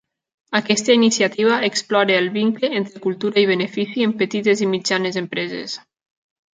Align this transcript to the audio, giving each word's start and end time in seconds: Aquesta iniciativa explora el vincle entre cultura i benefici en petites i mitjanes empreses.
Aquesta 0.59 0.95
iniciativa 0.99 1.59
explora 1.67 2.17
el 2.23 2.31
vincle 2.39 2.73
entre 2.81 3.05
cultura 3.05 3.41
i 3.45 3.47
benefici 3.53 4.09
en 4.09 4.19
petites 4.25 4.69
i 4.69 4.75
mitjanes 4.75 5.25
empreses. 5.27 5.83